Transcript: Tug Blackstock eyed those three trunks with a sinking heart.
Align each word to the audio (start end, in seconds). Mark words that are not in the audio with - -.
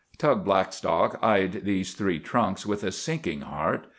Tug 0.17 0.43
Blackstock 0.43 1.19
eyed 1.23 1.61
those 1.63 1.91
three 1.93 2.17
trunks 2.19 2.65
with 2.65 2.83
a 2.83 2.91
sinking 2.91 3.41
heart. 3.41 3.85